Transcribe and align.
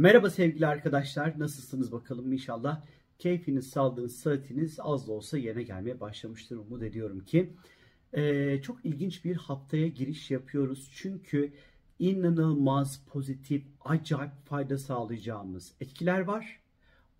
Merhaba 0.00 0.30
sevgili 0.30 0.66
arkadaşlar. 0.66 1.38
Nasılsınız 1.38 1.92
bakalım 1.92 2.32
inşallah. 2.32 2.80
Keyfiniz, 3.18 3.70
sağlığınız, 3.70 4.16
sıhhatiniz 4.16 4.78
az 4.82 5.08
da 5.08 5.12
olsa 5.12 5.38
yerine 5.38 5.62
gelmeye 5.62 6.00
başlamıştır. 6.00 6.56
Umut 6.56 6.82
ediyorum 6.82 7.20
ki. 7.24 7.52
Ee, 8.12 8.62
çok 8.62 8.84
ilginç 8.84 9.24
bir 9.24 9.36
haftaya 9.36 9.88
giriş 9.88 10.30
yapıyoruz. 10.30 10.90
Çünkü 10.94 11.52
inanılmaz 11.98 13.04
pozitif, 13.06 13.64
acayip 13.84 14.32
fayda 14.44 14.78
sağlayacağımız 14.78 15.72
etkiler 15.80 16.20
var. 16.20 16.60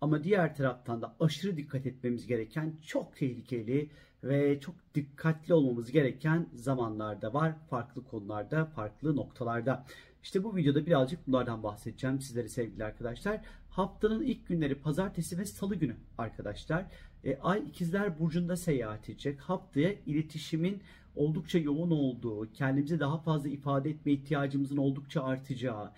Ama 0.01 0.23
diğer 0.23 0.55
taraftan 0.55 1.01
da 1.01 1.15
aşırı 1.19 1.57
dikkat 1.57 1.85
etmemiz 1.85 2.27
gereken 2.27 2.73
çok 2.85 3.15
tehlikeli 3.15 3.89
ve 4.23 4.59
çok 4.59 4.75
dikkatli 4.95 5.53
olmamız 5.53 5.91
gereken 5.91 6.49
zamanlarda 6.53 7.33
var. 7.33 7.55
Farklı 7.69 8.03
konularda, 8.03 8.65
farklı 8.65 9.15
noktalarda. 9.15 9.85
İşte 10.23 10.43
bu 10.43 10.55
videoda 10.55 10.85
birazcık 10.85 11.27
bunlardan 11.27 11.63
bahsedeceğim 11.63 12.21
sizlere 12.21 12.47
sevgili 12.47 12.83
arkadaşlar. 12.83 13.41
Haftanın 13.69 14.23
ilk 14.23 14.47
günleri 14.47 14.75
pazartesi 14.75 15.37
ve 15.37 15.45
salı 15.45 15.75
günü 15.75 15.95
arkadaşlar. 16.17 16.85
E, 17.23 17.37
Ay 17.37 17.59
ikizler 17.69 18.19
burcunda 18.19 18.55
seyahat 18.55 19.09
edecek. 19.09 19.39
Haftaya 19.39 19.93
iletişimin 20.05 20.81
oldukça 21.15 21.59
yoğun 21.59 21.91
olduğu, 21.91 22.51
kendimizi 22.53 22.99
daha 22.99 23.17
fazla 23.17 23.49
ifade 23.49 23.89
etme 23.89 24.11
ihtiyacımızın 24.11 24.77
oldukça 24.77 25.23
artacağı, 25.23 25.91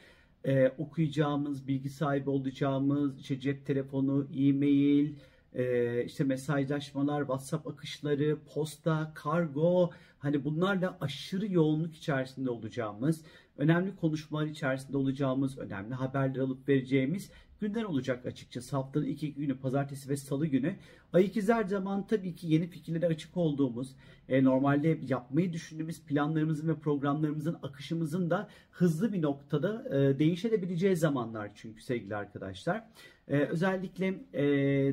e, 0.46 0.72
okuyacağımız, 0.78 1.68
bilgi 1.68 1.90
sahibi 1.90 2.30
olacağımız, 2.30 3.20
işte 3.20 3.40
cep 3.40 3.66
telefonu, 3.66 4.28
e-mail, 4.36 5.14
e, 5.56 6.04
işte 6.06 6.24
mesajlaşmalar, 6.24 7.22
WhatsApp 7.22 7.68
akışları, 7.68 8.38
posta, 8.54 9.12
kargo, 9.16 9.90
hani 10.20 10.44
bunlarla 10.44 10.98
aşırı 11.02 11.52
yoğunluk 11.54 11.96
içerisinde 11.96 12.50
olacağımız, 12.50 13.22
önemli 13.58 13.96
konuşmalar 13.96 14.46
içerisinde 14.46 14.98
olacağımız, 14.98 15.58
önemli 15.58 15.94
haberler 15.94 16.40
alıp 16.40 16.70
vereceğimiz 16.70 17.32
günler 17.64 17.84
olacak 17.84 18.26
açıkçası. 18.26 18.76
Haftanın 18.76 19.06
iki 19.06 19.34
günü 19.34 19.58
pazartesi 19.58 20.10
ve 20.10 20.18
salı 20.18 20.48
günü. 20.48 20.76
Ay 21.14 21.26
ikizler 21.26 21.64
zaman 21.64 22.08
tabii 22.08 22.36
ki 22.36 22.48
yeni 22.48 22.68
fikirlere 22.68 23.06
açık 23.06 23.38
olduğumuz, 23.38 23.96
e, 24.30 24.44
normalde 24.44 25.00
yapmayı 25.08 25.54
düşündüğümüz 25.54 26.02
planlarımızın 26.02 26.68
ve 26.68 26.76
programlarımızın 26.76 27.58
akışımızın 27.64 28.30
da 28.30 28.50
hızlı 28.72 29.14
bir 29.14 29.22
noktada 29.22 29.98
e, 29.98 30.20
değişebileceği 30.20 30.96
zamanlar 30.96 31.52
çünkü 31.56 31.82
sevgili 31.82 32.16
arkadaşlar. 32.16 32.84
E, 33.28 33.38
özellikle 33.38 34.08
e, 34.34 34.44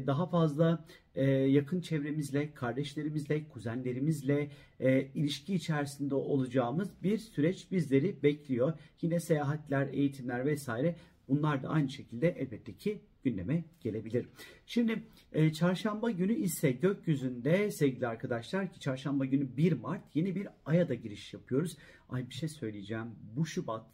daha 0.07 0.27
fazla 0.27 0.85
e, 1.15 1.25
yakın 1.31 1.81
çevremizle, 1.81 2.55
kardeşlerimizle, 2.55 3.49
kuzenlerimizle 3.49 4.51
e, 4.81 5.03
ilişki 5.15 5.55
içerisinde 5.55 6.15
olacağımız 6.15 6.89
bir 7.03 7.19
süreç 7.19 7.71
bizleri 7.71 8.23
bekliyor. 8.23 8.73
Yine 9.03 9.21
seyahatler, 9.21 9.89
eğitimler 9.93 10.47
vesaire 10.47 10.97
Bunlar 11.31 11.63
da 11.63 11.69
aynı 11.69 11.89
şekilde 11.89 12.29
elbette 12.29 12.77
ki 12.77 13.01
gündeme 13.25 13.65
gelebilir. 13.81 14.27
Şimdi 14.67 15.03
e, 15.33 15.53
çarşamba 15.53 16.11
günü 16.11 16.35
ise 16.35 16.71
gökyüzünde 16.71 17.71
sevgili 17.71 18.07
arkadaşlar 18.07 18.73
ki 18.73 18.81
çarşamba 18.81 19.25
günü 19.25 19.57
1 19.57 19.73
Mart 19.73 20.17
yeni 20.17 20.35
bir 20.35 20.49
aya 20.67 20.89
da 20.89 20.95
giriş 20.95 21.35
yapıyoruz. 21.35 21.77
Ay 22.09 22.29
bir 22.29 22.35
şey 22.35 22.49
söyleyeceğim. 22.49 23.07
Bu 23.37 23.47
Şubat 23.47 23.87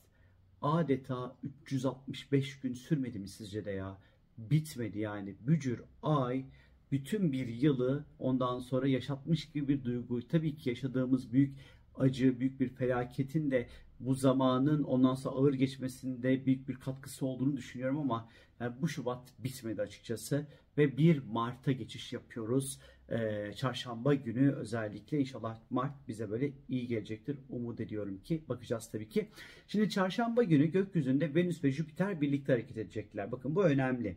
adeta 0.62 1.36
365 1.62 2.60
gün 2.60 2.74
sürmedi 2.74 3.18
mi 3.18 3.28
sizce 3.28 3.64
de 3.64 3.70
ya? 3.70 3.98
Bitmedi 4.38 4.98
yani. 4.98 5.34
Bücür 5.46 5.82
ay 6.02 6.44
bütün 6.92 7.32
bir 7.32 7.46
yılı 7.46 8.04
ondan 8.18 8.58
sonra 8.58 8.88
yaşatmış 8.88 9.50
gibi 9.52 9.68
bir 9.68 9.84
duygu. 9.84 10.28
Tabii 10.28 10.56
ki 10.56 10.68
yaşadığımız 10.68 11.32
büyük 11.32 11.56
acı, 11.94 12.40
büyük 12.40 12.60
bir 12.60 12.68
felaketin 12.68 13.50
de 13.50 13.68
bu 14.00 14.14
zamanın 14.14 14.82
ondan 14.82 15.14
sonra 15.14 15.34
ağır 15.34 15.54
geçmesinde 15.54 16.46
büyük 16.46 16.68
bir 16.68 16.74
katkısı 16.74 17.26
olduğunu 17.26 17.56
düşünüyorum 17.56 17.98
ama 17.98 18.28
yani 18.60 18.74
bu 18.80 18.88
Şubat 18.88 19.32
bitmedi 19.38 19.82
açıkçası 19.82 20.46
ve 20.78 20.96
1 20.96 21.22
Mart'a 21.32 21.72
geçiş 21.72 22.12
yapıyoruz. 22.12 22.80
Ee, 23.10 23.52
çarşamba 23.56 24.14
günü 24.14 24.52
özellikle 24.52 25.20
inşallah 25.20 25.58
Mart 25.70 26.08
bize 26.08 26.30
böyle 26.30 26.52
iyi 26.68 26.86
gelecektir. 26.86 27.38
Umut 27.48 27.80
ediyorum 27.80 28.20
ki 28.24 28.44
bakacağız 28.48 28.90
tabii 28.92 29.08
ki. 29.08 29.28
Şimdi 29.68 29.90
çarşamba 29.90 30.42
günü 30.42 30.66
gökyüzünde 30.66 31.34
Venüs 31.34 31.64
ve 31.64 31.72
Jüpiter 31.72 32.20
birlikte 32.20 32.52
hareket 32.52 32.78
edecekler. 32.78 33.32
Bakın 33.32 33.54
bu 33.54 33.64
önemli. 33.64 34.16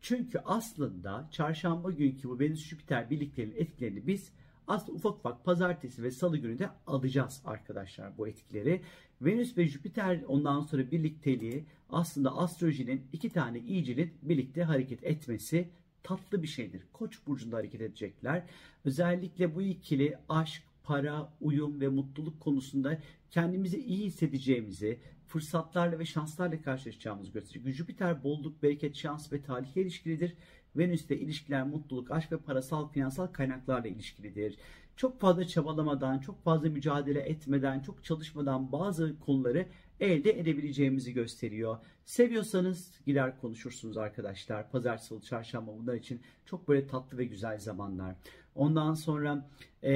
Çünkü 0.00 0.38
aslında 0.38 1.28
çarşamba 1.30 1.90
günkü 1.90 2.28
bu 2.28 2.40
Venüs 2.40 2.64
Jüpiter 2.64 3.10
birliklerinin 3.10 3.56
etkilerini 3.56 4.06
biz 4.06 4.32
aslında 4.66 4.92
ufak 4.92 5.14
ufak 5.14 5.44
pazartesi 5.44 6.02
ve 6.02 6.10
salı 6.10 6.36
günü 6.36 6.58
de 6.58 6.68
alacağız 6.86 7.42
arkadaşlar 7.44 8.18
bu 8.18 8.28
etkileri. 8.28 8.82
Venüs 9.24 9.58
ve 9.58 9.66
Jüpiter 9.66 10.20
ondan 10.28 10.60
sonra 10.60 10.90
birlikteliği 10.90 11.64
aslında 11.90 12.36
astrolojinin 12.36 13.02
iki 13.12 13.30
tane 13.30 13.58
iyicilin 13.58 14.12
birlikte 14.22 14.62
hareket 14.62 15.04
etmesi 15.04 15.68
tatlı 16.02 16.42
bir 16.42 16.48
şeydir. 16.48 16.82
Koç 16.92 17.18
burcunda 17.26 17.56
hareket 17.56 17.80
edecekler. 17.80 18.42
Özellikle 18.84 19.54
bu 19.54 19.62
ikili 19.62 20.18
aşk, 20.28 20.62
para, 20.84 21.32
uyum 21.40 21.80
ve 21.80 21.88
mutluluk 21.88 22.40
konusunda 22.40 22.98
kendimizi 23.30 23.84
iyi 23.84 24.06
hissedeceğimizi, 24.06 24.98
fırsatlarla 25.26 25.98
ve 25.98 26.04
şanslarla 26.04 26.62
karşılaşacağımızı 26.62 27.32
gösteriyor. 27.32 27.74
Jüpiter 27.74 28.24
bolluk, 28.24 28.62
bereket, 28.62 28.96
şans 28.96 29.32
ve 29.32 29.42
talihle 29.42 29.82
ilişkilidir. 29.82 30.34
Venüs'te 30.76 31.18
ilişkiler, 31.18 31.66
mutluluk, 31.66 32.10
aşk 32.10 32.32
ve 32.32 32.36
parasal, 32.36 32.88
finansal 32.88 33.26
kaynaklarla 33.26 33.88
ilişkilidir. 33.88 34.56
Çok 34.96 35.20
fazla 35.20 35.46
çabalamadan, 35.46 36.18
çok 36.18 36.44
fazla 36.44 36.68
mücadele 36.68 37.20
etmeden, 37.20 37.80
çok 37.80 38.04
çalışmadan 38.04 38.72
bazı 38.72 39.18
konuları 39.18 39.66
elde 40.00 40.40
edebileceğimizi 40.40 41.12
gösteriyor. 41.12 41.78
Seviyorsanız 42.04 43.00
gider 43.06 43.40
konuşursunuz 43.40 43.96
arkadaşlar. 43.96 44.70
Pazar, 44.70 44.98
salı, 44.98 45.20
çarşamba 45.20 45.72
bunlar 45.78 45.94
için 45.94 46.20
çok 46.46 46.68
böyle 46.68 46.86
tatlı 46.86 47.18
ve 47.18 47.24
güzel 47.24 47.58
zamanlar. 47.58 48.14
Ondan 48.54 48.94
sonra 48.94 49.50
e, 49.82 49.90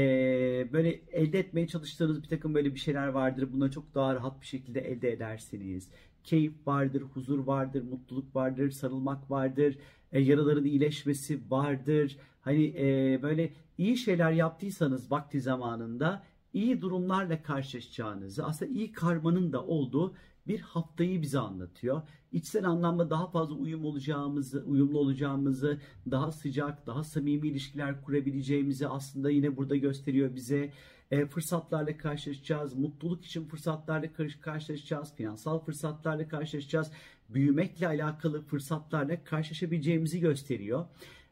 böyle 0.73 1.01
elde 1.13 1.39
etmeye 1.39 1.69
çalıştığınız 1.69 2.23
bir 2.23 2.29
takım 2.29 2.55
böyle 2.55 2.75
bir 2.75 2.81
şeyler 2.81 3.09
vardır. 3.09 3.53
Bunları 3.53 3.71
çok 3.71 3.95
daha 3.95 4.15
rahat 4.15 4.41
bir 4.41 4.47
şekilde 4.47 4.81
elde 4.81 5.13
edersiniz. 5.13 5.89
Keyif 6.25 6.67
vardır, 6.67 7.03
huzur 7.03 7.39
vardır, 7.39 7.83
mutluluk 7.83 8.37
vardır, 8.37 8.71
sarılmak 8.71 9.31
vardır, 9.31 9.79
e, 10.13 10.21
yaraların 10.21 10.65
iyileşmesi 10.65 11.41
vardır. 11.51 12.17
Hani 12.41 12.65
e, 12.79 13.19
böyle 13.23 13.53
iyi 13.79 13.97
şeyler 13.97 14.33
yaptıysanız 14.33 15.11
vakti 15.11 15.41
zamanında 15.41 16.23
iyi 16.53 16.81
durumlarla 16.81 17.43
karşılaşacağınızı, 17.43 18.45
aslında 18.45 18.73
iyi 18.73 18.93
karmanın 18.93 19.53
da 19.53 19.65
olduğu 19.65 20.15
bir 20.49 20.61
haftayı 20.61 21.23
bize 21.23 21.39
anlatıyor. 21.39 22.03
İçsel 22.33 22.65
anlamda 22.65 23.11
daha 23.11 23.27
fazla 23.31 23.55
uyum 23.55 23.85
olacağımızı, 23.85 24.65
uyumlu 24.67 24.99
olacağımızı, 24.99 25.81
daha 26.11 26.33
sıcak, 26.33 26.87
daha 26.87 27.05
samimi 27.05 27.49
ilişkiler 27.49 28.03
kurabileceğimizi 28.03 28.89
aslında 28.89 29.31
yine 29.31 29.57
burada 29.57 29.77
gösteriyor 29.77 30.35
bize. 30.35 30.73
E, 31.11 31.27
fırsatlarla 31.27 31.97
karşılaşacağız, 31.97 32.75
mutluluk 32.75 33.25
için 33.25 33.45
fırsatlarla 33.45 34.13
karşılaşacağız, 34.41 35.15
finansal 35.15 35.59
fırsatlarla 35.59 36.29
karşılaşacağız, 36.29 36.91
büyümekle 37.29 37.87
alakalı 37.87 38.43
fırsatlarla 38.43 39.25
karşılaşabileceğimizi 39.25 40.21
gösteriyor. 40.21 40.87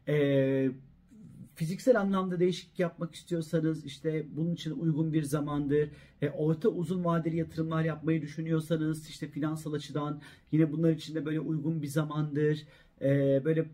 E, 0.07 0.71
fiziksel 1.57 1.99
anlamda 1.99 2.39
değişiklik 2.39 2.79
yapmak 2.79 3.15
istiyorsanız 3.15 3.85
işte 3.85 4.25
bunun 4.35 4.53
için 4.53 4.71
uygun 4.71 5.13
bir 5.13 5.23
zamandır. 5.23 5.89
E, 6.21 6.29
orta 6.29 6.69
uzun 6.69 7.05
vadeli 7.05 7.37
yatırımlar 7.37 7.83
yapmayı 7.83 8.21
düşünüyorsanız 8.21 9.09
işte 9.09 9.27
finansal 9.27 9.73
açıdan 9.73 10.21
yine 10.51 10.71
bunlar 10.71 10.91
için 10.91 11.15
de 11.15 11.25
böyle 11.25 11.39
uygun 11.39 11.81
bir 11.81 11.87
zamandır. 11.87 12.67
E, 13.01 13.41
böyle 13.45 13.65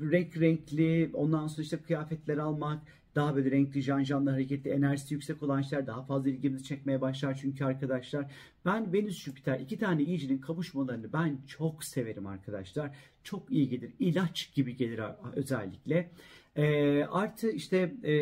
renk 0.00 0.40
renkli 0.40 1.10
ondan 1.14 1.46
sonra 1.46 1.62
işte 1.62 1.76
kıyafetler 1.76 2.38
almak 2.38 2.82
daha 3.14 3.36
böyle 3.36 3.50
renkli 3.50 3.82
janjanlı 3.82 4.30
hareketli 4.30 4.70
enerjisi 4.70 5.14
yüksek 5.14 5.42
olan 5.42 5.62
şeyler 5.62 5.86
daha 5.86 6.02
fazla 6.02 6.30
ilgimizi 6.30 6.64
çekmeye 6.64 7.00
başlar 7.00 7.38
çünkü 7.40 7.64
arkadaşlar 7.64 8.32
ben 8.64 8.92
Venüs 8.92 9.22
Jüpiter 9.24 9.60
iki 9.60 9.78
tane 9.78 10.02
iyicinin 10.02 10.38
kavuşmalarını 10.38 11.12
ben 11.12 11.38
çok 11.46 11.84
severim 11.84 12.26
arkadaşlar 12.26 12.96
çok 13.22 13.50
iyi 13.50 13.68
gelir 13.68 13.92
ilaç 13.98 14.54
gibi 14.54 14.76
gelir 14.76 15.00
özellikle 15.36 16.10
e, 16.56 17.04
artı 17.04 17.50
işte 17.50 17.94
e, 18.02 18.12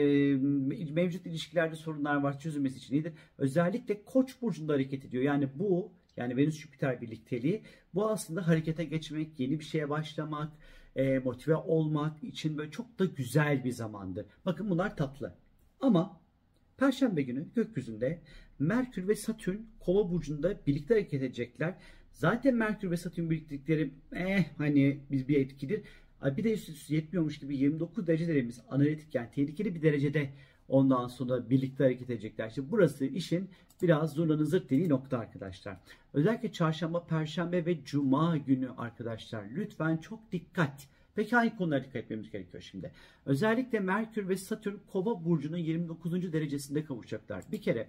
mevcut 0.92 1.26
ilişkilerde 1.26 1.76
sorunlar 1.76 2.16
var 2.16 2.38
çözülmesi 2.38 2.78
için 2.78 2.94
iyidir. 2.94 3.12
Özellikle 3.38 4.04
Koç 4.04 4.42
burcunda 4.42 4.72
hareket 4.72 5.04
ediyor. 5.04 5.22
Yani 5.22 5.48
bu 5.54 5.92
yani 6.16 6.36
Venüs 6.36 6.56
Jüpiter 6.60 7.00
birlikteliği 7.00 7.62
bu 7.94 8.10
aslında 8.10 8.48
harekete 8.48 8.84
geçmek, 8.84 9.40
yeni 9.40 9.58
bir 9.58 9.64
şeye 9.64 9.90
başlamak, 9.90 10.52
e, 10.96 11.18
motive 11.18 11.56
olmak 11.56 12.24
için 12.24 12.58
böyle 12.58 12.70
çok 12.70 12.98
da 12.98 13.04
güzel 13.04 13.64
bir 13.64 13.72
zamandır. 13.72 14.26
Bakın 14.44 14.70
bunlar 14.70 14.96
tatlı. 14.96 15.34
Ama 15.80 16.20
Perşembe 16.76 17.22
günü 17.22 17.46
gökyüzünde 17.54 18.20
Merkür 18.58 19.08
ve 19.08 19.14
Satürn 19.14 19.56
Kova 19.80 20.10
burcunda 20.10 20.66
birlikte 20.66 20.94
hareket 20.94 21.22
edecekler. 21.22 21.74
Zaten 22.12 22.54
Merkür 22.54 22.90
ve 22.90 22.96
Satürn 22.96 23.30
birliktelikleri 23.30 23.90
eh 24.12 24.44
hani 24.58 25.00
biz 25.10 25.28
bir 25.28 25.40
etkidir. 25.40 25.82
Bir 26.22 26.44
de 26.44 26.52
üst 26.52 26.90
yetmiyormuş 26.90 27.38
gibi 27.38 27.56
29 27.56 28.06
derecelerimiz 28.06 28.60
analitik 28.70 29.14
yani 29.14 29.28
tehlikeli 29.34 29.74
bir 29.74 29.82
derecede 29.82 30.30
ondan 30.68 31.08
sonra 31.08 31.50
birlikte 31.50 31.84
hareket 31.84 32.10
edecekler. 32.10 32.48
İşte 32.48 32.70
burası 32.70 33.04
işin 33.04 33.50
biraz 33.82 34.12
zurnanın 34.12 34.44
zırt 34.44 34.70
dediği 34.70 34.88
nokta 34.88 35.18
arkadaşlar. 35.18 35.76
Özellikle 36.14 36.52
çarşamba, 36.52 37.04
perşembe 37.04 37.66
ve 37.66 37.84
cuma 37.84 38.36
günü 38.36 38.70
arkadaşlar 38.78 39.44
lütfen 39.56 39.96
çok 39.96 40.32
dikkat. 40.32 40.88
Peki 41.14 41.36
hangi 41.36 41.56
konulara 41.56 41.80
dikkat 41.80 41.96
etmemiz 41.96 42.30
gerekiyor 42.30 42.62
şimdi? 42.62 42.92
Özellikle 43.26 43.80
Merkür 43.80 44.28
ve 44.28 44.36
Satürn 44.36 44.76
Kova 44.92 45.24
burcunun 45.24 45.56
29. 45.56 46.32
derecesinde 46.32 46.84
kavuşacaklar. 46.84 47.44
Bir 47.52 47.62
kere 47.62 47.88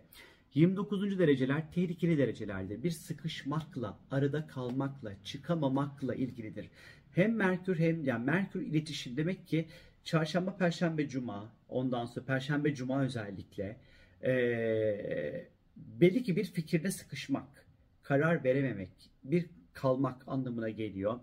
29. 0.53 1.19
dereceler 1.19 1.71
tehlikeli 1.71 2.17
derecelerdir. 2.17 2.83
Bir 2.83 2.91
sıkışmakla, 2.91 3.97
arada 4.11 4.47
kalmakla, 4.47 5.13
çıkamamakla 5.23 6.15
ilgilidir. 6.15 6.69
Hem 7.11 7.35
Merkür 7.35 7.79
hem 7.79 8.03
yani 8.03 8.25
Merkür 8.25 8.61
iletişim 8.61 9.17
demek 9.17 9.47
ki 9.47 9.67
çarşamba, 10.03 10.57
perşembe, 10.57 11.09
cuma, 11.09 11.51
ondan 11.69 12.05
sonra 12.05 12.25
perşembe, 12.25 12.75
cuma 12.75 13.03
özellikle 13.03 13.77
ee, 14.23 15.47
belli 15.75 16.23
ki 16.23 16.35
bir 16.35 16.43
fikirde 16.43 16.91
sıkışmak, 16.91 17.65
karar 18.03 18.43
verememek, 18.43 18.91
bir 19.23 19.45
kalmak 19.73 20.27
anlamına 20.27 20.69
geliyor. 20.69 21.19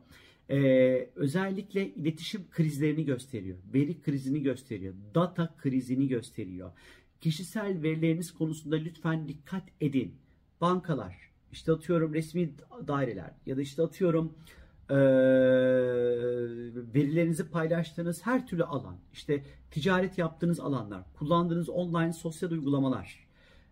Ee, 0.50 1.08
özellikle 1.14 1.88
iletişim 1.88 2.50
krizlerini 2.50 3.04
gösteriyor. 3.04 3.58
Veri 3.75 4.00
krizini 4.02 4.42
gösteriyor. 4.42 4.94
Data 5.14 5.54
krizini 5.58 6.08
gösteriyor. 6.08 6.72
Kişisel 7.20 7.82
verileriniz 7.82 8.34
konusunda 8.34 8.76
lütfen 8.76 9.28
dikkat 9.28 9.62
edin. 9.80 10.14
Bankalar, 10.60 11.30
işte 11.52 11.72
atıyorum 11.72 12.14
resmi 12.14 12.50
daireler 12.87 13.30
ya 13.46 13.56
da 13.56 13.62
işte 13.62 13.82
atıyorum 13.82 14.34
e, 14.90 14.94
verilerinizi 16.94 17.50
paylaştığınız 17.50 18.26
her 18.26 18.46
türlü 18.46 18.64
alan, 18.64 18.96
işte 19.12 19.44
ticaret 19.70 20.19
yaptığınız 20.19 20.60
alanlar, 20.60 21.02
kullandığınız 21.19 21.69
online 21.69 22.12
sosyal 22.12 22.50
uygulamalar, 22.50 23.26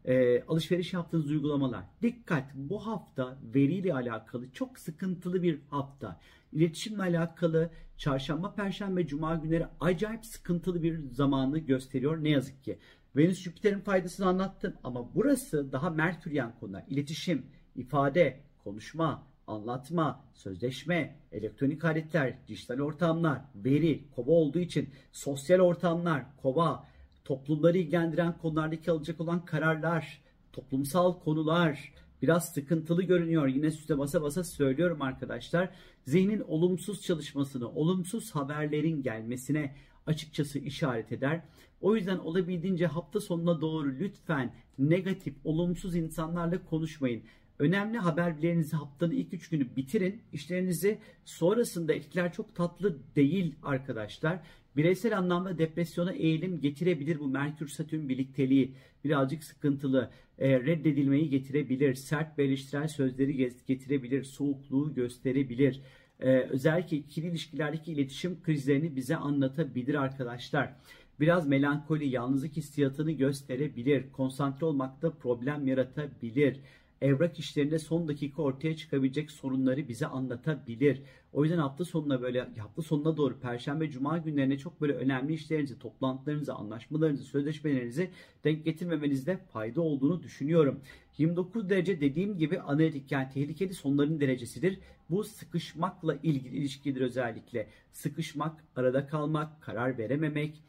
e, 0.04 0.42
alışveriş 0.42 0.92
yaptığınız 0.92 1.30
uygulamalar. 1.30 1.84
Dikkat 2.02 2.54
bu 2.54 2.86
hafta 2.86 3.38
veriyle 3.54 3.94
alakalı 3.94 4.50
çok 4.50 4.78
sıkıntılı 4.78 5.42
bir 5.42 5.58
hafta. 5.70 6.20
İletişimle 6.52 7.02
alakalı 7.02 7.70
çarşamba, 7.96 8.54
perşembe, 8.54 9.06
cuma 9.06 9.34
günleri 9.34 9.66
acayip 9.80 10.26
sıkıntılı 10.26 10.82
bir 10.82 11.10
zamanı 11.10 11.58
gösteriyor 11.58 12.24
ne 12.24 12.28
yazık 12.28 12.64
ki. 12.64 12.78
Venüs 13.16 13.38
Jüpiter'in 13.38 13.80
faydasını 13.80 14.26
anlattım 14.26 14.74
ama 14.84 15.14
burası 15.14 15.72
daha 15.72 15.90
Merküryen 15.90 16.54
konular. 16.60 16.84
İletişim, 16.88 17.46
ifade, 17.76 18.40
konuşma, 18.64 19.26
anlatma, 19.46 20.24
sözleşme, 20.34 21.16
elektronik 21.32 21.84
aletler, 21.84 22.38
dijital 22.48 22.78
ortamlar, 22.80 23.40
veri, 23.54 24.04
kova 24.16 24.30
olduğu 24.30 24.58
için 24.58 24.88
sosyal 25.12 25.60
ortamlar, 25.60 26.24
kova, 26.42 26.84
toplumları 27.24 27.78
ilgilendiren 27.78 28.38
konulardaki 28.38 28.90
alacak 28.90 29.20
olan 29.20 29.44
kararlar, 29.44 30.20
toplumsal 30.52 31.20
konular 31.20 31.92
biraz 32.22 32.52
sıkıntılı 32.52 33.02
görünüyor. 33.02 33.46
Yine 33.46 33.66
üstte 33.66 33.98
basa 33.98 34.22
basa 34.22 34.44
söylüyorum 34.44 35.02
arkadaşlar. 35.02 35.70
Zihnin 36.06 36.40
olumsuz 36.40 37.02
çalışmasını, 37.02 37.68
olumsuz 37.70 38.30
haberlerin 38.30 39.02
gelmesine 39.02 39.74
açıkçası 40.06 40.58
işaret 40.58 41.12
eder. 41.12 41.40
O 41.80 41.96
yüzden 41.96 42.18
olabildiğince 42.18 42.86
hafta 42.86 43.20
sonuna 43.20 43.60
doğru 43.60 43.88
lütfen 43.88 44.54
negatif, 44.78 45.34
olumsuz 45.44 45.96
insanlarla 45.96 46.64
konuşmayın. 46.64 47.22
Önemli 47.62 47.98
haberlerinizi 47.98 48.76
haftanın 48.76 49.12
ilk 49.12 49.34
üç 49.34 49.48
günü 49.48 49.76
bitirin. 49.76 50.22
İşlerinizi 50.32 50.98
sonrasında 51.24 51.92
etkiler 51.92 52.32
çok 52.32 52.54
tatlı 52.54 52.98
değil 53.16 53.54
arkadaşlar. 53.62 54.40
Bireysel 54.76 55.18
anlamda 55.18 55.58
depresyona 55.58 56.12
eğilim 56.12 56.60
getirebilir 56.60 57.18
bu 57.18 57.28
Merkür 57.28 57.68
Satürn 57.68 58.08
birlikteliği. 58.08 58.74
Birazcık 59.04 59.44
sıkıntılı. 59.44 60.10
E, 60.38 60.60
reddedilmeyi 60.60 61.28
getirebilir. 61.30 61.94
Sert 61.94 62.38
ve 62.38 62.44
eleştirel 62.44 62.88
sözleri 62.88 63.52
getirebilir. 63.66 64.24
Soğukluğu 64.24 64.94
gösterebilir. 64.94 65.80
E, 66.20 66.30
özellikle 66.30 66.96
ikili 66.96 67.26
ilişkilerdeki 67.26 67.92
iletişim 67.92 68.42
krizlerini 68.42 68.96
bize 68.96 69.16
anlatabilir 69.16 69.94
arkadaşlar. 69.94 70.76
Biraz 71.20 71.48
melankoli, 71.48 72.08
yalnızlık 72.08 72.56
hissiyatını 72.56 73.12
gösterebilir. 73.12 74.12
Konsantre 74.12 74.66
olmakta 74.66 75.10
problem 75.10 75.66
yaratabilir 75.66 76.60
evrak 77.02 77.38
işlerinde 77.38 77.78
son 77.78 78.08
dakika 78.08 78.42
ortaya 78.42 78.76
çıkabilecek 78.76 79.30
sorunları 79.30 79.88
bize 79.88 80.06
anlatabilir. 80.06 81.02
O 81.32 81.44
yüzden 81.44 81.58
hafta 81.58 81.84
sonuna 81.84 82.22
böyle 82.22 82.48
hafta 82.58 82.82
sonuna 82.82 83.16
doğru 83.16 83.40
perşembe 83.40 83.90
cuma 83.90 84.18
günlerine 84.18 84.58
çok 84.58 84.80
böyle 84.80 84.92
önemli 84.92 85.34
işlerinizi, 85.34 85.78
toplantılarınızı, 85.78 86.54
anlaşmalarınızı, 86.54 87.24
sözleşmelerinizi 87.24 88.10
denk 88.44 88.64
getirmemenizde 88.64 89.36
fayda 89.36 89.80
olduğunu 89.80 90.22
düşünüyorum. 90.22 90.80
29 91.18 91.70
derece 91.70 92.00
dediğim 92.00 92.38
gibi 92.38 92.60
analitik 92.60 93.12
yani 93.12 93.28
tehlikeli 93.34 93.74
sonların 93.74 94.20
derecesidir. 94.20 94.78
Bu 95.10 95.24
sıkışmakla 95.24 96.14
ilgili 96.22 96.56
ilişkidir 96.56 97.00
özellikle. 97.00 97.66
Sıkışmak, 97.92 98.64
arada 98.76 99.06
kalmak, 99.06 99.62
karar 99.62 99.98
verememek, 99.98 100.62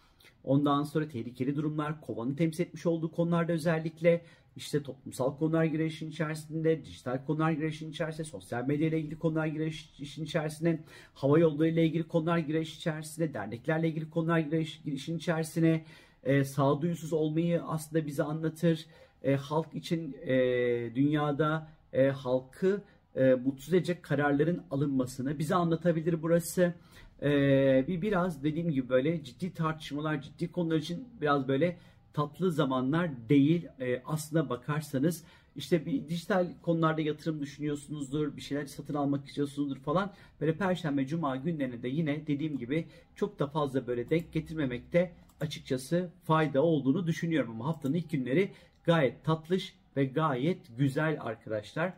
Ondan 0.43 0.83
sonra 0.83 1.07
tehlikeli 1.07 1.55
durumlar, 1.55 2.01
kovanın 2.01 2.35
temsil 2.35 2.63
etmiş 2.63 2.85
olduğu 2.85 3.11
konularda 3.11 3.53
özellikle 3.53 4.21
işte 4.55 4.83
toplumsal 4.83 5.37
konular 5.37 5.63
girer 5.63 5.85
işin 5.85 6.09
içerisinde, 6.09 6.85
dijital 6.85 7.25
konular 7.25 7.51
girer 7.51 7.67
işin 7.67 7.91
içerisinde, 7.91 8.27
sosyal 8.27 8.67
medya 8.67 8.87
ile 8.87 8.99
ilgili 8.99 9.19
konular 9.19 9.45
girer 9.45 9.91
işin 9.99 10.23
içerisinde, 10.23 10.79
hava 11.13 11.39
yolları 11.39 11.69
ile 11.69 11.85
ilgili 11.85 12.03
konular 12.03 12.37
girer 12.37 12.61
işin 12.61 12.77
içerisinde, 12.77 13.33
derneklerle 13.33 13.87
ilgili 13.87 14.09
konular 14.09 14.39
girer 14.39 14.79
işin 14.85 15.17
içerisine, 15.17 15.85
e, 16.23 16.43
sağduyusuz 16.43 17.13
olmayı 17.13 17.63
aslında 17.63 18.05
bize 18.05 18.23
anlatır. 18.23 18.85
E, 19.23 19.35
halk 19.35 19.75
için 19.75 20.17
e, 20.25 20.35
dünyada 20.95 21.67
e, 21.93 22.07
halkı 22.07 22.81
e, 23.15 23.33
mutsuz 23.33 23.73
edecek 23.73 24.03
kararların 24.03 24.63
alınmasını 24.71 25.39
bize 25.39 25.55
anlatabilir 25.55 26.21
burası. 26.21 26.73
E, 27.21 27.29
bir 27.87 28.01
biraz 28.01 28.43
dediğim 28.43 28.71
gibi 28.71 28.89
böyle 28.89 29.23
ciddi 29.23 29.53
tartışmalar, 29.53 30.21
ciddi 30.21 30.51
konular 30.51 30.77
için 30.77 31.07
biraz 31.21 31.47
böyle 31.47 31.77
tatlı 32.13 32.51
zamanlar 32.51 33.29
değil. 33.29 33.67
E, 33.79 34.01
aslına 34.05 34.49
bakarsanız 34.49 35.23
işte 35.55 35.85
bir 35.85 36.07
dijital 36.07 36.47
konularda 36.61 37.01
yatırım 37.01 37.41
düşünüyorsunuzdur, 37.41 38.37
bir 38.37 38.41
şeyler 38.41 38.65
satın 38.65 38.93
almak 38.93 39.27
istiyorsunuzdur 39.27 39.79
falan. 39.79 40.13
Böyle 40.41 40.57
perşembe, 40.57 41.07
cuma 41.07 41.35
günlerine 41.35 41.83
de 41.83 41.87
yine 41.87 42.27
dediğim 42.27 42.57
gibi 42.57 42.87
çok 43.15 43.39
da 43.39 43.47
fazla 43.47 43.87
böyle 43.87 44.09
denk 44.09 44.33
getirmemekte 44.33 45.11
açıkçası 45.41 46.11
fayda 46.23 46.61
olduğunu 46.63 47.07
düşünüyorum. 47.07 47.51
Ama 47.51 47.67
haftanın 47.67 47.93
ilk 47.93 48.09
günleri 48.09 48.51
gayet 48.83 49.23
tatlış 49.23 49.75
ve 49.97 50.05
gayet 50.05 50.77
güzel 50.77 51.17
arkadaşlar. 51.21 51.93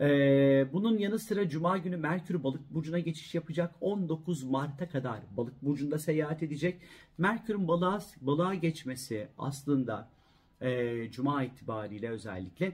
Ee, 0.00 0.66
bunun 0.72 0.98
yanı 0.98 1.18
sıra 1.18 1.48
Cuma 1.48 1.78
günü 1.78 1.96
Merkür 1.96 2.42
Balık 2.42 2.74
Burcu'na 2.74 2.98
geçiş 2.98 3.34
yapacak. 3.34 3.74
19 3.80 4.42
Mart'a 4.42 4.88
kadar 4.88 5.20
Balık 5.36 5.62
Burcu'nda 5.62 5.98
seyahat 5.98 6.42
edecek. 6.42 6.80
Merkür'ün 7.18 7.68
balığa, 7.68 8.00
balığa 8.20 8.54
geçmesi 8.54 9.28
aslında 9.38 10.08
e, 10.60 11.10
Cuma 11.10 11.44
itibariyle 11.44 12.08
özellikle 12.10 12.72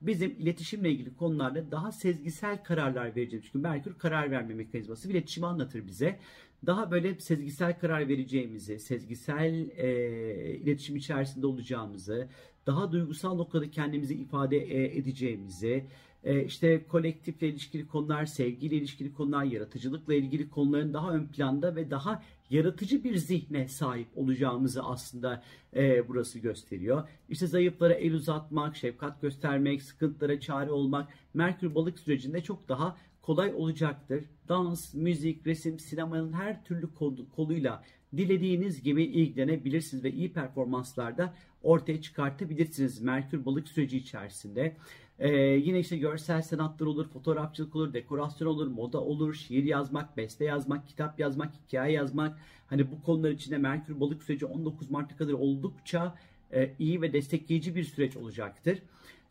bizim 0.00 0.30
iletişimle 0.30 0.90
ilgili 0.90 1.16
konularda 1.16 1.70
daha 1.70 1.92
sezgisel 1.92 2.64
kararlar 2.64 3.16
vereceğimiz. 3.16 3.46
Çünkü 3.46 3.58
Merkür 3.58 3.98
karar 3.98 4.30
verme 4.30 4.54
mekanizması 4.54 5.10
iletişimi 5.10 5.46
anlatır 5.46 5.86
bize. 5.86 6.18
Daha 6.66 6.90
böyle 6.90 7.20
sezgisel 7.20 7.78
karar 7.78 8.08
vereceğimizi, 8.08 8.78
sezgisel 8.78 9.70
e, 9.76 10.54
iletişim 10.54 10.96
içerisinde 10.96 11.46
olacağımızı, 11.46 12.28
daha 12.66 12.92
duygusal 12.92 13.34
noktada 13.34 13.70
kendimizi 13.70 14.14
ifade 14.14 14.56
e, 14.56 14.98
edeceğimizi, 14.98 15.84
e, 16.24 16.44
işte 16.44 16.84
kolektifle 16.88 17.48
ilişkili 17.48 17.86
konular, 17.86 18.26
sevgiyle 18.26 18.76
ilişkili 18.76 19.14
konular, 19.14 19.44
yaratıcılıkla 19.44 20.14
ilgili 20.14 20.50
konuların 20.50 20.94
daha 20.94 21.12
ön 21.12 21.26
planda 21.26 21.76
ve 21.76 21.90
daha 21.90 22.22
yaratıcı 22.50 23.04
bir 23.04 23.16
zihne 23.16 23.68
sahip 23.68 24.08
olacağımızı 24.16 24.82
aslında 24.82 25.42
e, 25.76 26.08
burası 26.08 26.38
gösteriyor. 26.38 27.08
İşte 27.28 27.46
zayıflara 27.46 27.94
el 27.94 28.14
uzatmak, 28.14 28.76
şefkat 28.76 29.22
göstermek, 29.22 29.82
sıkıntılara 29.82 30.40
çare 30.40 30.70
olmak 30.70 31.08
Merkür 31.34 31.74
balık 31.74 31.98
sürecinde 31.98 32.40
çok 32.40 32.68
daha 32.68 32.96
kolay 33.22 33.54
olacaktır. 33.54 34.24
Dans, 34.48 34.94
müzik, 34.94 35.46
resim, 35.46 35.78
sinemanın 35.78 36.32
her 36.32 36.64
türlü 36.64 36.88
koluyla 37.36 37.84
dilediğiniz 38.16 38.82
gibi 38.82 39.04
ilgilenebilirsiniz 39.04 40.04
ve 40.04 40.12
iyi 40.12 40.32
performanslarda 40.32 41.34
ortaya 41.62 42.02
çıkartabilirsiniz 42.02 43.00
Merkür 43.00 43.44
balık 43.44 43.68
süreci 43.68 43.96
içerisinde. 43.96 44.76
Ee, 45.18 45.30
yine 45.38 45.78
işte 45.78 45.96
görsel 45.96 46.42
sanatlar 46.42 46.86
olur, 46.86 47.08
fotoğrafçılık 47.08 47.76
olur, 47.76 47.92
dekorasyon 47.92 48.48
olur, 48.48 48.66
moda 48.66 49.00
olur, 49.00 49.34
şiir 49.34 49.64
yazmak, 49.64 50.16
beste 50.16 50.44
yazmak, 50.44 50.88
kitap 50.88 51.20
yazmak, 51.20 51.52
hikaye 51.54 51.92
yazmak. 51.92 52.38
Hani 52.66 52.90
bu 52.90 53.02
konular 53.02 53.30
içinde 53.30 53.58
Merkür 53.58 54.00
balık 54.00 54.22
süreci 54.22 54.46
19 54.46 54.90
Mart'a 54.90 55.16
kadar 55.16 55.32
oldukça 55.32 56.14
e, 56.52 56.70
iyi 56.78 57.02
ve 57.02 57.12
destekleyici 57.12 57.74
bir 57.74 57.84
süreç 57.84 58.16
olacaktır. 58.16 58.78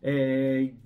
E, 0.03 0.13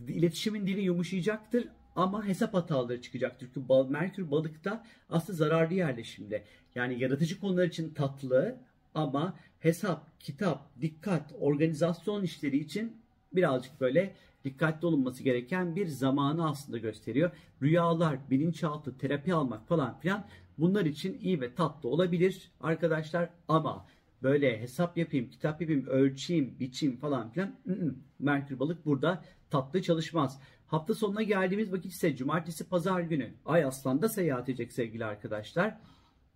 iletişimin 0.07 0.67
dili 0.67 0.81
yumuşayacaktır 0.81 1.67
ama 1.95 2.25
hesap 2.27 2.53
hataları 2.53 3.01
çıkacaktır. 3.01 3.49
Çünkü 3.53 3.89
Merkür 3.89 4.31
balıkta 4.31 4.83
aslında 5.09 5.37
zararlı 5.37 5.73
yerleşimde. 5.73 6.43
Yani 6.75 6.99
yaratıcı 6.99 7.39
konular 7.39 7.65
için 7.65 7.93
tatlı 7.93 8.57
ama 8.95 9.33
hesap, 9.59 10.19
kitap, 10.19 10.81
dikkat, 10.81 11.33
organizasyon 11.39 12.23
işleri 12.23 12.57
için 12.57 12.97
birazcık 13.33 13.81
böyle 13.81 14.15
dikkatli 14.43 14.87
olunması 14.87 15.23
gereken 15.23 15.75
bir 15.75 15.87
zamanı 15.87 16.49
aslında 16.49 16.77
gösteriyor. 16.77 17.31
Rüyalar, 17.61 18.29
bilinçaltı, 18.29 18.97
terapi 18.97 19.33
almak 19.33 19.67
falan 19.67 19.99
filan 19.99 20.25
bunlar 20.57 20.85
için 20.85 21.19
iyi 21.21 21.41
ve 21.41 21.55
tatlı 21.55 21.89
olabilir 21.89 22.51
arkadaşlar 22.61 23.29
ama 23.47 23.85
böyle 24.23 24.61
hesap 24.61 24.97
yapayım, 24.97 25.29
kitap 25.29 25.61
yapayım, 25.61 25.85
ölçeyim, 25.85 26.59
biçeyim 26.59 26.97
falan 26.97 27.29
filan 27.29 27.55
ı-ı. 27.67 27.95
Merkür 28.19 28.59
balık 28.59 28.85
burada 28.85 29.23
tatlı 29.49 29.81
çalışmaz. 29.81 30.39
Hafta 30.67 30.93
sonuna 30.93 31.21
geldiğimiz 31.21 31.71
vakit 31.71 31.91
ise 31.91 32.15
cumartesi 32.15 32.69
pazar 32.69 33.01
günü 33.01 33.33
Ay 33.45 33.65
Aslan'da 33.65 34.09
seyahat 34.09 34.49
edecek 34.49 34.71
sevgili 34.73 35.05
arkadaşlar. 35.05 35.77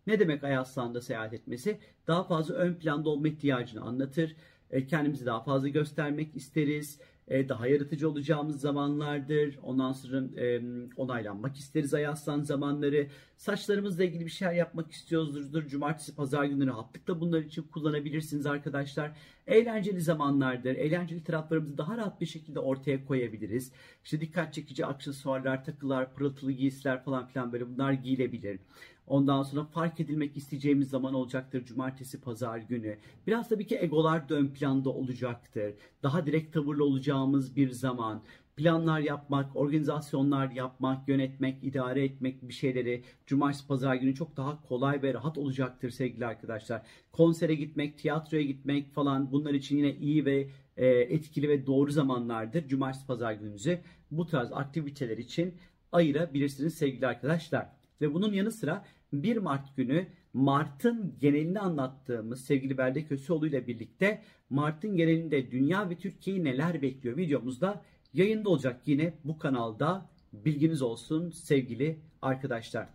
Ne 0.07 0.19
demek 0.19 0.43
Ay 0.43 0.57
Aslan'da 0.57 1.01
seyahat 1.01 1.33
etmesi? 1.33 1.79
Daha 2.07 2.23
fazla 2.23 2.55
ön 2.55 2.73
planda 2.73 3.09
olma 3.09 3.27
ihtiyacını 3.27 3.81
anlatır. 3.81 4.35
E, 4.71 4.87
kendimizi 4.87 5.25
daha 5.25 5.43
fazla 5.43 5.67
göstermek 5.67 6.35
isteriz. 6.35 6.99
E, 7.27 7.49
daha 7.49 7.67
yaratıcı 7.67 8.09
olacağımız 8.09 8.61
zamanlardır. 8.61 9.59
Ondan 9.63 9.91
sonra 9.91 10.41
e, 10.41 10.61
onaylanmak 10.97 11.57
isteriz 11.57 11.93
Ay 11.93 12.07
Aslan 12.07 12.41
zamanları. 12.41 13.07
Saçlarımızla 13.37 14.03
ilgili 14.03 14.25
bir 14.25 14.31
şeyler 14.31 14.53
yapmak 14.53 14.91
istiyoruzdur. 14.91 15.67
Cumartesi, 15.67 16.15
pazar 16.15 16.45
günleri 16.45 16.69
rahatlıkla 16.69 17.19
bunlar 17.19 17.39
için 17.39 17.63
kullanabilirsiniz 17.63 18.45
arkadaşlar. 18.45 19.11
Eğlenceli 19.47 20.01
zamanlardır. 20.01 20.75
Eğlenceli 20.75 21.23
taraflarımızı 21.23 21.77
daha 21.77 21.97
rahat 21.97 22.21
bir 22.21 22.25
şekilde 22.25 22.59
ortaya 22.59 23.05
koyabiliriz. 23.05 23.71
İşte 24.03 24.21
dikkat 24.21 24.53
çekici 24.53 24.85
aksesuarlar, 24.85 25.65
takılar, 25.65 26.13
pırıltılı 26.13 26.51
giysiler 26.51 27.03
falan 27.03 27.27
filan 27.27 27.53
böyle 27.53 27.69
bunlar 27.69 27.93
giyilebilir. 27.93 28.59
Ondan 29.07 29.43
sonra 29.43 29.63
fark 29.63 29.99
edilmek 29.99 30.37
isteyeceğimiz 30.37 30.89
zaman 30.89 31.13
olacaktır 31.13 31.65
cumartesi 31.65 32.21
pazar 32.21 32.57
günü. 32.57 32.97
Biraz 33.27 33.49
tabii 33.49 33.67
ki 33.67 33.77
egolar 33.81 34.29
da 34.29 34.35
ön 34.35 34.47
planda 34.47 34.89
olacaktır. 34.89 35.73
Daha 36.03 36.25
direkt 36.25 36.53
tavırlı 36.53 36.85
olacağımız 36.85 37.55
bir 37.55 37.69
zaman. 37.69 38.21
Planlar 38.55 38.99
yapmak, 38.99 39.55
organizasyonlar 39.55 40.51
yapmak, 40.51 41.07
yönetmek, 41.07 41.63
idare 41.63 42.03
etmek 42.03 42.49
bir 42.49 42.53
şeyleri 42.53 43.03
cumartesi 43.25 43.67
pazar 43.67 43.95
günü 43.95 44.15
çok 44.15 44.37
daha 44.37 44.61
kolay 44.61 45.01
ve 45.01 45.13
rahat 45.13 45.37
olacaktır 45.37 45.89
sevgili 45.89 46.25
arkadaşlar. 46.25 46.81
Konsere 47.11 47.55
gitmek, 47.55 47.97
tiyatroya 47.97 48.43
gitmek 48.43 48.93
falan 48.93 49.31
bunlar 49.31 49.53
için 49.53 49.77
yine 49.77 49.95
iyi 49.95 50.25
ve 50.25 50.47
e, 50.77 50.87
etkili 50.87 51.49
ve 51.49 51.65
doğru 51.65 51.91
zamanlardır. 51.91 52.67
Cumartesi 52.67 53.07
pazar 53.07 53.33
gününüzü 53.33 53.79
bu 54.11 54.25
tarz 54.25 54.51
aktiviteler 54.51 55.17
için 55.17 55.53
ayırabilirsiniz 55.91 56.73
sevgili 56.73 57.07
arkadaşlar. 57.07 57.69
Ve 58.01 58.13
bunun 58.13 58.33
yanı 58.33 58.51
sıra 58.51 58.85
1 59.13 59.37
Mart 59.37 59.75
günü 59.77 60.07
Mart'ın 60.33 61.15
genelini 61.19 61.59
anlattığımız 61.59 62.45
sevgili 62.45 62.77
Belde 62.77 63.05
Köseoğlu 63.05 63.47
ile 63.47 63.67
birlikte 63.67 64.21
Mart'ın 64.49 64.95
genelinde 64.97 65.51
dünya 65.51 65.89
ve 65.89 65.97
Türkiye'yi 65.97 66.43
neler 66.43 66.81
bekliyor 66.81 67.17
videomuzda 67.17 67.83
yayında 68.13 68.49
olacak 68.49 68.81
yine 68.85 69.13
bu 69.23 69.37
kanalda 69.37 70.09
bilginiz 70.33 70.81
olsun 70.81 71.29
sevgili 71.29 71.99
arkadaşlar. 72.21 72.89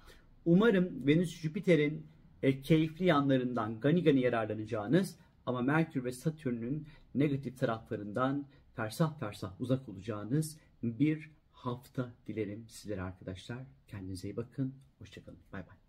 Umarım 0.44 1.06
Venüs 1.06 1.40
Jüpiter'in 1.40 2.06
e, 2.42 2.62
keyifli 2.62 3.04
yanlarından 3.04 3.80
gani 3.80 4.02
gani 4.02 4.20
yararlanacağınız 4.20 5.16
ama 5.46 5.62
Merkür 5.62 6.04
ve 6.04 6.12
Satürn'ün 6.12 6.86
negatif 7.14 7.58
taraflarından 7.58 8.46
fersah 8.76 9.18
fersah 9.20 9.60
uzak 9.60 9.88
olacağınız 9.88 10.58
bir 10.82 11.30
hafta 11.52 12.12
dilerim 12.26 12.68
sizlere 12.68 13.02
arkadaşlar. 13.02 13.58
Kendinize 13.88 14.28
iyi 14.28 14.36
bakın. 14.36 14.74
Hoşçakalın. 14.98 15.38
Bay 15.52 15.66
bay. 15.66 15.79